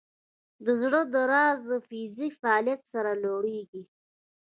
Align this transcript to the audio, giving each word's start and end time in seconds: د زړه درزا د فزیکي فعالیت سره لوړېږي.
د 0.65 0.67
زړه 0.81 1.01
درزا 1.13 1.45
د 1.69 1.71
فزیکي 1.87 2.37
فعالیت 2.41 2.81
سره 2.93 3.11
لوړېږي. 3.23 3.83